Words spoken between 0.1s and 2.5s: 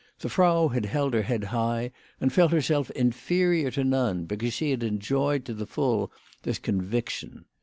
The Frau had held her head high, and